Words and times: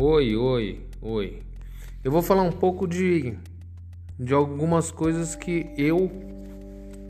Oi, 0.00 0.34
oi, 0.34 0.80
oi. 1.00 1.42
Eu 2.02 2.10
vou 2.10 2.20
falar 2.20 2.42
um 2.42 2.50
pouco 2.50 2.84
de, 2.84 3.38
de 4.18 4.34
algumas 4.34 4.90
coisas 4.90 5.36
que 5.36 5.72
eu 5.78 6.10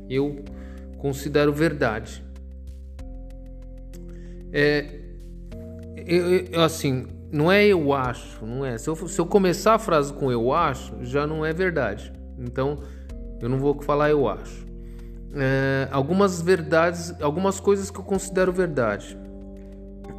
eu 0.07 0.45
considero 0.99 1.51
verdade. 1.51 2.23
É, 4.53 5.01
eu, 5.97 6.31
eu, 6.53 6.63
assim, 6.63 7.07
não 7.33 7.51
é 7.51 7.65
eu 7.65 7.95
acho, 7.95 8.45
não 8.45 8.67
é. 8.67 8.77
Se 8.77 8.91
eu, 8.91 8.97
se 9.09 9.19
eu 9.19 9.25
começar 9.25 9.77
a 9.77 9.79
frase 9.79 10.13
com 10.13 10.31
eu 10.31 10.53
acho, 10.53 11.03
já 11.07 11.27
não 11.27 11.43
é 11.43 11.55
verdade. 11.55 12.13
Então, 12.39 12.83
eu 13.41 13.49
não 13.49 13.59
vou 13.59 13.81
falar 13.81 14.11
eu 14.11 14.29
acho. 14.29 14.67
É, 15.33 15.89
algumas 15.91 16.43
verdades, 16.43 17.15
algumas 17.23 17.59
coisas 17.59 17.91
que 17.91 17.99
eu 17.99 18.05
considero 18.05 18.53
verdade. 18.53 19.19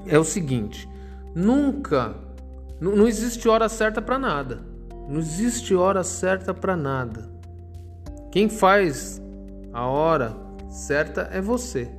É 0.08 0.18
o 0.18 0.24
seguinte: 0.24 0.90
nunca 1.36 2.25
não, 2.80 2.96
não 2.96 3.08
existe 3.08 3.48
hora 3.48 3.70
certa 3.70 4.02
para 4.02 4.20
nada. 4.20 4.60
Não 5.08 5.20
existe 5.20 5.76
hora 5.76 6.04
certa 6.04 6.54
para 6.54 6.76
nada. 6.76 7.30
Quem 8.32 8.50
faz 8.50 9.22
a 9.72 9.86
hora 9.86 10.36
certa 10.70 11.30
é 11.32 11.42
você. 11.42 11.90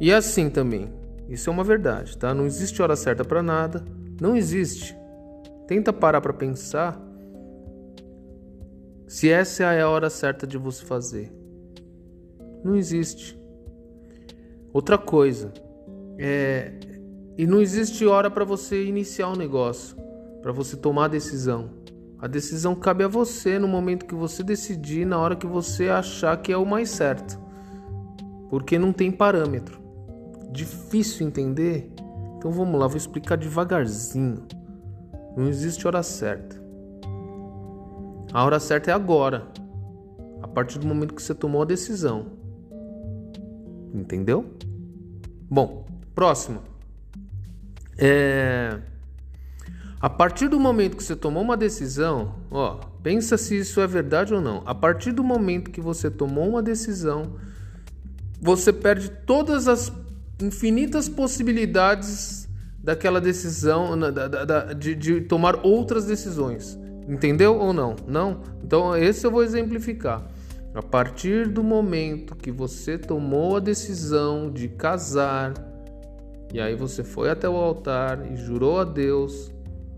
E 0.00 0.12
assim 0.12 0.50
também. 0.50 0.92
Isso 1.28 1.48
é 1.48 1.52
uma 1.52 1.62
verdade, 1.62 2.18
tá? 2.18 2.34
Não 2.34 2.44
existe 2.44 2.82
hora 2.82 2.96
certa 2.96 3.24
para 3.24 3.42
nada. 3.42 3.84
Não 4.20 4.36
existe. 4.36 4.96
Tenta 5.66 5.92
parar 5.92 6.20
para 6.20 6.32
pensar 6.32 7.00
se 9.06 9.30
essa 9.30 9.64
é 9.64 9.80
a 9.80 9.88
hora 9.88 10.10
certa 10.10 10.46
de 10.46 10.58
você 10.58 10.84
fazer. 10.84 11.32
Não 12.64 12.76
existe. 12.76 13.38
Outra 14.72 14.98
coisa, 14.98 15.52
é, 16.18 16.72
e 17.36 17.46
não 17.46 17.60
existe 17.60 18.06
hora 18.06 18.30
para 18.30 18.44
você 18.44 18.84
iniciar 18.84 19.28
o 19.28 19.32
um 19.32 19.36
negócio, 19.36 19.96
para 20.42 20.52
você 20.52 20.76
tomar 20.76 21.06
a 21.06 21.08
decisão. 21.08 21.70
A 22.18 22.26
decisão 22.26 22.74
cabe 22.74 23.02
a 23.02 23.08
você 23.08 23.58
no 23.58 23.66
momento 23.66 24.04
que 24.04 24.14
você 24.14 24.42
decidir, 24.42 25.06
na 25.06 25.18
hora 25.18 25.34
que 25.34 25.46
você 25.46 25.88
achar 25.88 26.36
que 26.36 26.52
é 26.52 26.56
o 26.56 26.66
mais 26.66 26.90
certo. 26.90 27.40
Porque 28.50 28.78
não 28.78 28.92
tem 28.92 29.10
parâmetro. 29.10 29.80
Difícil 30.52 31.26
entender? 31.26 31.90
Então 32.36 32.50
vamos 32.50 32.78
lá, 32.78 32.86
vou 32.86 32.96
explicar 32.96 33.36
devagarzinho. 33.36 34.44
Não 35.36 35.48
existe 35.48 35.86
hora 35.86 36.02
certa. 36.02 36.60
A 38.32 38.44
hora 38.44 38.60
certa 38.60 38.90
é 38.90 38.94
agora. 38.94 39.46
A 40.42 40.48
partir 40.48 40.78
do 40.78 40.86
momento 40.86 41.14
que 41.14 41.22
você 41.22 41.34
tomou 41.34 41.62
a 41.62 41.64
decisão. 41.64 42.26
Entendeu? 43.94 44.44
Bom, 45.50 45.86
próximo. 46.14 46.69
É... 48.00 48.78
A 50.00 50.08
partir 50.08 50.48
do 50.48 50.58
momento 50.58 50.96
que 50.96 51.04
você 51.04 51.14
tomou 51.14 51.42
uma 51.42 51.58
decisão, 51.58 52.36
ó, 52.50 52.76
pensa 53.02 53.36
se 53.36 53.58
isso 53.58 53.82
é 53.82 53.86
verdade 53.86 54.32
ou 54.32 54.40
não. 54.40 54.62
A 54.64 54.74
partir 54.74 55.12
do 55.12 55.22
momento 55.22 55.70
que 55.70 55.80
você 55.80 56.10
tomou 56.10 56.48
uma 56.48 56.62
decisão, 56.62 57.34
você 58.40 58.72
perde 58.72 59.10
todas 59.10 59.68
as 59.68 59.92
infinitas 60.40 61.06
possibilidades 61.06 62.48
daquela 62.82 63.20
decisão, 63.20 63.98
da, 63.98 64.10
da, 64.10 64.44
da, 64.44 64.72
de, 64.72 64.94
de 64.94 65.20
tomar 65.20 65.60
outras 65.62 66.06
decisões. 66.06 66.78
Entendeu 67.06 67.56
ou 67.56 67.74
não? 67.74 67.94
Não? 68.06 68.40
Então, 68.64 68.96
esse 68.96 69.26
eu 69.26 69.30
vou 69.30 69.42
exemplificar. 69.42 70.26
A 70.74 70.82
partir 70.82 71.48
do 71.48 71.62
momento 71.62 72.34
que 72.34 72.50
você 72.50 72.96
tomou 72.96 73.56
a 73.56 73.60
decisão 73.60 74.50
de 74.50 74.68
casar, 74.68 75.52
e 76.52 76.60
aí 76.60 76.74
você 76.74 77.04
foi 77.04 77.30
até 77.30 77.48
o 77.48 77.56
altar 77.56 78.30
e 78.30 78.36
jurou 78.36 78.80
a 78.80 78.84
Deus 78.84 79.52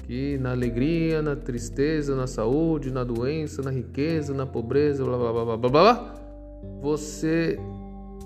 que 0.06 0.36
na 0.39 0.50
alegria, 0.50 1.22
na 1.22 1.36
tristeza, 1.36 2.14
na 2.14 2.27
saúde, 2.27 2.91
na 2.91 3.04
doença, 3.04 3.62
na 3.62 3.71
riqueza, 3.71 4.34
na 4.34 4.44
pobreza, 4.44 5.04
blá 5.04 5.16
blá 5.16 5.32
blá 5.32 5.44
blá 5.44 5.56
blá, 5.56 5.71
blá 5.71 6.15
você 6.81 7.59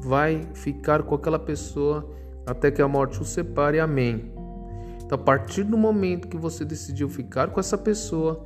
vai 0.03 0.43
ficar 0.55 1.03
com 1.03 1.15
aquela 1.15 1.39
pessoa 1.39 2.09
até 2.47 2.71
que 2.71 2.81
a 2.81 2.89
morte 2.89 3.21
o 3.21 3.25
separe. 3.25 3.81
Amém. 3.81 4.33
Então, 5.05 5.17
a 5.17 5.23
partir 5.23 5.63
do 5.63 5.77
momento 5.77 6.29
que 6.29 6.37
você 6.37 6.65
decidiu 6.65 7.09
ficar 7.09 7.51
com 7.51 7.61
essa 7.61 7.79
pessoa, 7.79 8.45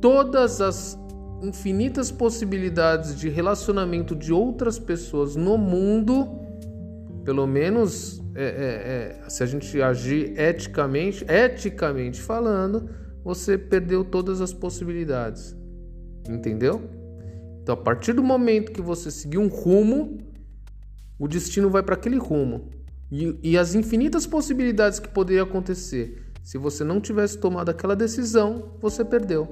todas 0.00 0.60
as 0.60 0.98
infinitas 1.42 2.10
possibilidades 2.10 3.16
de 3.16 3.28
relacionamento 3.28 4.14
de 4.14 4.32
outras 4.32 4.78
pessoas 4.78 5.36
no 5.36 5.56
mundo, 5.56 6.28
pelo 7.24 7.46
menos 7.46 8.22
é, 8.34 8.44
é, 8.44 9.24
é, 9.24 9.28
se 9.28 9.42
a 9.42 9.46
gente 9.46 9.80
agir 9.80 10.38
eticamente, 10.38 11.24
eticamente 11.28 12.20
falando, 12.20 12.88
você 13.22 13.58
perdeu 13.58 14.04
todas 14.04 14.40
as 14.40 14.52
possibilidades. 14.52 15.56
Entendeu? 16.28 16.80
Então, 17.62 17.74
a 17.74 17.76
partir 17.76 18.12
do 18.12 18.22
momento 18.22 18.72
que 18.72 18.80
você 18.80 19.10
seguir 19.10 19.38
um 19.38 19.48
rumo, 19.48 20.18
o 21.18 21.28
destino 21.28 21.68
vai 21.68 21.82
para 21.82 21.94
aquele 21.94 22.16
rumo. 22.16 22.70
E, 23.10 23.38
e 23.42 23.58
as 23.58 23.74
infinitas 23.74 24.26
possibilidades 24.26 24.98
que 24.98 25.08
poderiam 25.08 25.44
acontecer 25.44 26.30
se 26.42 26.56
você 26.56 26.82
não 26.82 27.00
tivesse 27.00 27.38
tomado 27.38 27.68
aquela 27.68 27.94
decisão, 27.94 28.72
você 28.80 29.04
perdeu. 29.04 29.48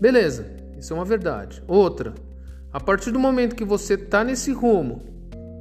Beleza, 0.00 0.46
isso 0.78 0.92
é 0.92 0.96
uma 0.96 1.04
verdade. 1.04 1.62
Outra, 1.66 2.14
a 2.72 2.78
partir 2.78 3.10
do 3.10 3.18
momento 3.18 3.56
que 3.56 3.64
você 3.64 3.94
está 3.94 4.22
nesse 4.22 4.52
rumo 4.52 5.15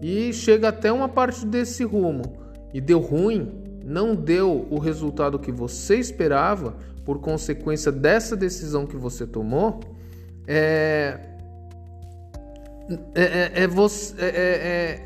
e 0.08 0.32
chega 0.32 0.68
até 0.68 0.92
uma 0.92 1.10
parte 1.10 1.44
desse 1.48 1.84
rumo. 1.84 2.38
E 2.72 2.80
deu 2.80 3.00
ruim, 3.00 3.52
não 3.84 4.14
deu 4.14 4.68
o 4.70 4.78
resultado 4.78 5.40
que 5.40 5.52
você 5.52 5.98
esperava 5.98 6.76
por 7.04 7.20
consequência 7.20 7.92
dessa 7.92 8.36
decisão 8.36 8.86
que 8.86 8.96
você 8.96 9.26
tomou, 9.26 9.80
é 10.48 11.32
é, 13.16 13.24
é, 13.24 13.64
é 13.64 13.68
você 13.68 14.14
é, 14.20 15.02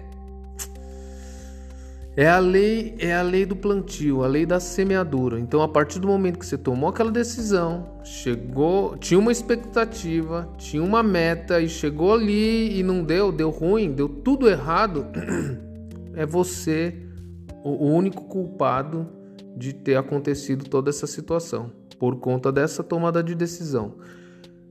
é, 2.19 2.27
a 2.27 2.37
lei 2.37 2.95
é 2.99 3.15
a 3.15 3.21
lei 3.21 3.45
do 3.45 3.55
plantio, 3.55 4.25
a 4.25 4.27
lei 4.27 4.45
da 4.45 4.59
semeadura. 4.59 5.39
Então, 5.39 5.61
a 5.61 5.69
partir 5.69 5.99
do 5.99 6.07
momento 6.09 6.37
que 6.37 6.45
você 6.45 6.57
tomou 6.57 6.89
aquela 6.89 7.09
decisão, 7.09 7.97
chegou, 8.03 8.97
tinha 8.97 9.17
uma 9.17 9.31
expectativa, 9.31 10.49
tinha 10.57 10.83
uma 10.83 11.01
meta 11.01 11.61
e 11.61 11.69
chegou 11.69 12.13
ali 12.13 12.77
e 12.77 12.83
não 12.83 13.05
deu, 13.05 13.31
deu 13.31 13.49
ruim, 13.49 13.93
deu 13.93 14.09
tudo 14.09 14.49
errado, 14.49 15.05
é 16.13 16.25
você 16.25 16.93
o 17.63 17.85
único 17.85 18.25
culpado 18.25 19.07
de 19.55 19.71
ter 19.71 19.95
acontecido 19.95 20.65
toda 20.65 20.89
essa 20.89 21.07
situação 21.07 21.71
por 21.97 22.17
conta 22.17 22.51
dessa 22.51 22.83
tomada 22.83 23.23
de 23.23 23.33
decisão. 23.33 23.95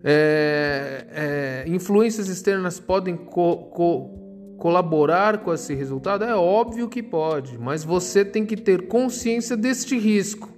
É, 0.04 1.06
é, 1.10 1.64
influências 1.66 2.28
externas 2.28 2.78
podem 2.78 3.16
co, 3.16 3.56
co, 3.70 4.17
colaborar 4.58 5.38
com 5.38 5.54
esse 5.54 5.74
resultado? 5.74 6.24
É 6.24 6.34
óbvio 6.34 6.88
que 6.88 7.02
pode, 7.02 7.56
mas 7.58 7.84
você 7.84 8.24
tem 8.24 8.44
que 8.44 8.56
ter 8.56 8.88
consciência 8.88 9.56
deste 9.56 9.98
risco. 9.98 10.50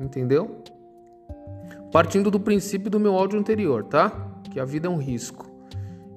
Entendeu? 0.00 0.62
partindo 1.92 2.30
do 2.30 2.38
princípio 2.38 2.90
do 2.90 3.00
meu 3.00 3.14
áudio 3.14 3.38
anterior, 3.38 3.84
tá? 3.84 4.10
Que 4.50 4.60
a 4.60 4.64
vida 4.64 4.86
é 4.86 4.90
um 4.90 4.98
risco. 4.98 5.50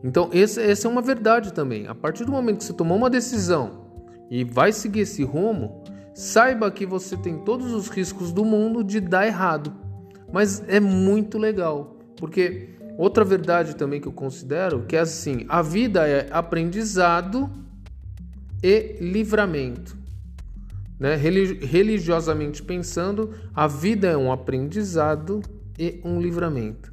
Então, 0.04 0.30
essa, 0.34 0.62
essa 0.62 0.88
é 0.88 0.92
uma 0.92 1.02
verdade 1.02 1.54
também. 1.54 1.88
A 1.88 1.96
partir 1.96 2.26
do 2.26 2.32
momento 2.32 2.58
que 2.58 2.64
você 2.64 2.74
tomou 2.74 2.98
uma 2.98 3.10
decisão 3.10 3.86
e 4.30 4.44
vai 4.44 4.72
seguir 4.72 5.02
esse 5.02 5.24
rumo, 5.24 5.84
saiba 6.14 6.72
que 6.72 6.86
você 6.86 7.16
tem 7.16 7.38
todos 7.40 7.72
os 7.74 7.88
riscos 7.88 8.32
do 8.32 8.44
mundo 8.44 8.84
de 8.84 9.00
dar 9.00 9.28
errado. 9.28 9.74
Mas 10.32 10.64
é 10.68 10.80
muito 10.80 11.38
legal, 11.38 11.98
porque 12.18 12.70
outra 12.98 13.24
verdade 13.24 13.76
também 13.76 14.00
que 14.00 14.08
eu 14.08 14.12
considero 14.12 14.84
que 14.84 14.96
é 14.96 15.00
assim: 15.00 15.46
a 15.50 15.62
vida 15.62 16.08
é 16.08 16.28
aprendizado 16.32 17.50
e 18.64 18.98
livramento. 19.00 19.98
Né? 21.00 21.16
Religiosamente 21.16 22.62
pensando, 22.62 23.32
a 23.56 23.66
vida 23.66 24.08
é 24.08 24.16
um 24.16 24.32
aprendizado 24.32 25.42
e 25.80 26.00
um 26.06 26.22
livramento. 26.22 26.92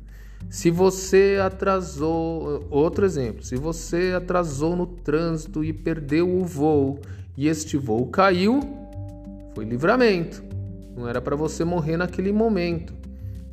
Se 0.48 0.70
você 0.70 1.38
atrasou, 1.44 2.66
outro 2.70 3.04
exemplo, 3.04 3.42
se 3.44 3.54
você 3.54 4.14
atrasou 4.16 4.74
no 4.74 4.86
trânsito 4.86 5.62
e 5.62 5.74
perdeu 5.74 6.26
o 6.26 6.42
voo 6.44 7.00
e 7.36 7.48
este 7.48 7.76
voo 7.76 8.06
caiu, 8.06 8.60
foi 9.54 9.66
livramento. 9.66 10.42
Não 10.96 11.06
era 11.06 11.20
para 11.20 11.36
você 11.36 11.64
morrer 11.64 11.98
naquele 11.98 12.32
momento, 12.32 12.94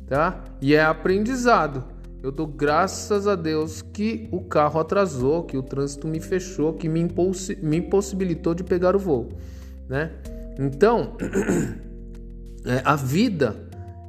tá? 0.06 0.42
E 0.62 0.74
é 0.74 0.82
aprendizado. 0.82 1.84
Eu 2.26 2.32
dou 2.32 2.48
graças 2.48 3.28
a 3.28 3.36
Deus 3.36 3.82
que 3.82 4.28
o 4.32 4.40
carro 4.40 4.80
atrasou, 4.80 5.44
que 5.44 5.56
o 5.56 5.62
trânsito 5.62 6.08
me 6.08 6.18
fechou, 6.18 6.72
que 6.72 6.88
me, 6.88 6.98
impulsi 6.98 7.56
me 7.62 7.76
impossibilitou 7.76 8.52
de 8.52 8.64
pegar 8.64 8.96
o 8.96 8.98
voo, 8.98 9.28
né? 9.88 10.10
Então, 10.58 11.16
é, 12.66 12.82
a 12.84 12.96
vida 12.96 13.54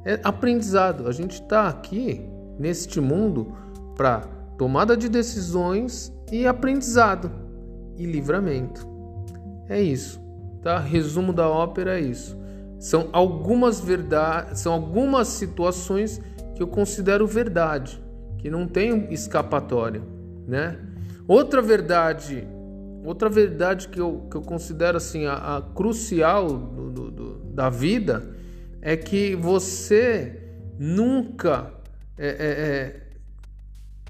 é 0.04 0.18
aprendizado. 0.24 1.06
A 1.06 1.12
gente 1.12 1.40
está 1.40 1.68
aqui 1.68 2.20
neste 2.58 3.00
mundo 3.00 3.54
para 3.94 4.22
tomada 4.58 4.96
de 4.96 5.08
decisões 5.08 6.12
e 6.32 6.44
aprendizado 6.44 7.30
e 7.96 8.04
livramento. 8.04 8.84
É 9.68 9.80
isso, 9.80 10.20
tá? 10.60 10.80
Resumo 10.80 11.32
da 11.32 11.48
ópera 11.48 11.96
é 11.96 12.02
isso. 12.02 12.36
São 12.80 13.10
algumas 13.12 13.78
verdades, 13.78 14.58
são 14.58 14.72
algumas 14.72 15.28
situações 15.28 16.20
que 16.56 16.60
eu 16.60 16.66
considero 16.66 17.24
verdade, 17.24 18.07
que 18.38 18.50
não 18.50 18.66
tem 18.66 19.12
escapatória, 19.12 20.02
né? 20.46 20.78
Outra 21.26 21.60
verdade, 21.60 22.46
outra 23.04 23.28
verdade 23.28 23.88
que 23.88 24.00
eu, 24.00 24.26
que 24.30 24.36
eu 24.36 24.42
considero 24.42 24.96
assim 24.96 25.26
a, 25.26 25.58
a 25.58 25.62
crucial 25.62 26.48
do, 26.48 26.90
do, 26.90 27.10
do, 27.10 27.34
da 27.52 27.68
vida 27.68 28.34
é 28.80 28.96
que 28.96 29.34
você 29.34 30.42
nunca 30.78 31.72
é, 32.16 32.28
é, 32.28 32.30
é, 32.30 33.08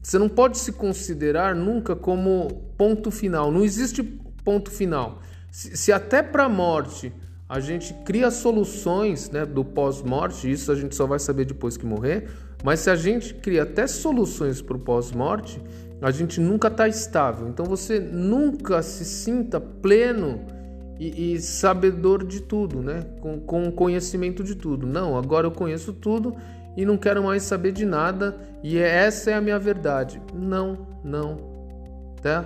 você 0.02 0.18
não 0.18 0.28
pode 0.28 0.56
se 0.58 0.72
considerar 0.72 1.54
nunca 1.54 1.94
como 1.94 2.48
ponto 2.78 3.10
final. 3.10 3.52
Não 3.52 3.62
existe 3.62 4.02
ponto 4.02 4.70
final. 4.70 5.20
Se, 5.50 5.76
se 5.76 5.92
até 5.92 6.22
para 6.22 6.44
a 6.44 6.48
morte 6.48 7.12
a 7.48 7.60
gente 7.60 7.92
cria 8.04 8.30
soluções 8.30 9.30
né, 9.30 9.44
do 9.44 9.64
pós-morte, 9.64 10.50
isso 10.50 10.70
a 10.72 10.74
gente 10.74 10.94
só 10.94 11.06
vai 11.06 11.18
saber 11.18 11.44
depois 11.44 11.76
que 11.76 11.84
morrer, 11.84 12.30
mas 12.62 12.80
se 12.80 12.90
a 12.90 12.96
gente 12.96 13.34
cria 13.34 13.62
até 13.62 13.86
soluções 13.86 14.60
para 14.60 14.76
o 14.76 14.80
pós-morte, 14.80 15.60
a 16.00 16.10
gente 16.10 16.40
nunca 16.40 16.68
está 16.68 16.88
estável. 16.88 17.48
Então 17.48 17.64
você 17.64 17.98
nunca 17.98 18.82
se 18.82 19.04
sinta 19.04 19.60
pleno 19.60 20.40
e, 20.98 21.34
e, 21.34 21.40
sabedor 21.40 22.24
de 22.24 22.42
tudo, 22.42 22.82
né? 22.82 23.04
Com, 23.20 23.40
com 23.40 23.70
conhecimento 23.70 24.42
de 24.42 24.54
tudo. 24.54 24.86
Não, 24.86 25.16
agora 25.16 25.46
eu 25.46 25.52
conheço 25.52 25.92
tudo 25.92 26.34
e 26.76 26.84
não 26.84 26.96
quero 26.96 27.22
mais 27.22 27.44
saber 27.44 27.72
de 27.72 27.84
nada 27.84 28.36
e 28.62 28.78
essa 28.78 29.30
é 29.30 29.34
a 29.34 29.40
minha 29.40 29.58
verdade. 29.58 30.20
Não, 30.34 30.86
não. 31.04 31.36
Tá? 32.20 32.44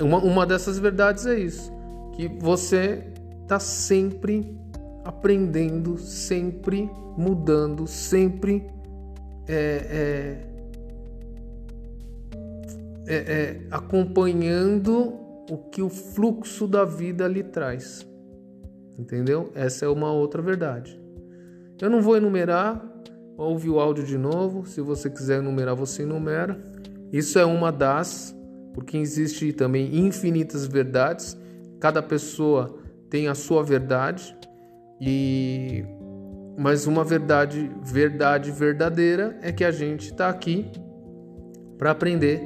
Uma, 0.00 0.18
uma 0.18 0.46
dessas 0.46 0.78
verdades 0.78 1.26
é 1.26 1.38
isso, 1.38 1.72
que 2.16 2.28
você 2.28 3.04
está 3.42 3.60
sempre 3.60 4.56
aprendendo, 5.04 5.96
sempre 5.96 6.90
mudando, 7.16 7.86
sempre 7.86 8.66
é, 8.66 8.75
é, 9.48 10.38
é, 13.06 13.14
é, 13.14 13.60
acompanhando 13.70 15.14
o 15.50 15.58
que 15.70 15.80
o 15.80 15.88
fluxo 15.88 16.66
da 16.66 16.84
vida 16.84 17.26
lhe 17.28 17.42
traz. 17.42 18.06
Entendeu? 18.98 19.52
Essa 19.54 19.84
é 19.84 19.88
uma 19.88 20.10
outra 20.10 20.42
verdade. 20.42 21.00
Eu 21.80 21.90
não 21.90 22.00
vou 22.00 22.16
enumerar, 22.16 22.82
ouve 23.36 23.68
o 23.68 23.78
áudio 23.78 24.04
de 24.04 24.16
novo. 24.16 24.66
Se 24.66 24.80
você 24.80 25.10
quiser 25.10 25.38
enumerar, 25.38 25.74
você 25.74 26.02
enumera. 26.02 26.58
Isso 27.12 27.38
é 27.38 27.44
uma 27.44 27.70
das, 27.70 28.34
porque 28.72 28.96
existe 28.96 29.52
também 29.52 29.96
infinitas 29.98 30.66
verdades. 30.66 31.36
Cada 31.78 32.02
pessoa 32.02 32.78
tem 33.10 33.28
a 33.28 33.34
sua 33.34 33.62
verdade 33.62 34.36
e 35.00 35.84
mas 36.58 36.86
uma 36.86 37.04
verdade 37.04 37.70
verdade 37.82 38.50
verdadeira 38.50 39.38
é 39.42 39.52
que 39.52 39.64
a 39.64 39.70
gente 39.70 40.10
está 40.10 40.28
aqui 40.28 40.70
para 41.76 41.90
aprender. 41.90 42.42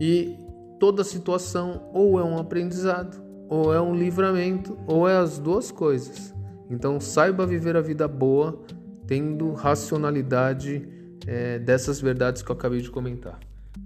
E 0.00 0.36
toda 0.80 1.04
situação 1.04 1.88
ou 1.92 2.18
é 2.18 2.24
um 2.24 2.38
aprendizado 2.38 3.22
ou 3.48 3.72
é 3.72 3.80
um 3.80 3.94
livramento 3.94 4.76
ou 4.86 5.08
é 5.08 5.16
as 5.16 5.38
duas 5.38 5.70
coisas. 5.70 6.34
Então 6.68 6.98
saiba 6.98 7.46
viver 7.46 7.76
a 7.76 7.80
vida 7.80 8.08
boa 8.08 8.60
tendo 9.06 9.52
racionalidade 9.52 10.88
é, 11.26 11.58
dessas 11.58 12.00
verdades 12.00 12.42
que 12.42 12.50
eu 12.50 12.56
acabei 12.56 12.80
de 12.80 12.90
comentar. 12.90 13.38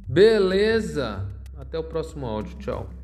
Beleza? 0.06 1.26
Até 1.56 1.78
o 1.78 1.84
próximo 1.84 2.24
áudio. 2.24 2.56
Tchau 2.58 2.97